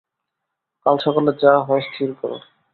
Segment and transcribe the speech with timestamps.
[0.85, 2.37] কাল সকালে যা হয় স্থির কোরো।